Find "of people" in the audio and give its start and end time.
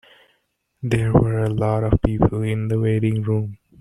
1.83-2.41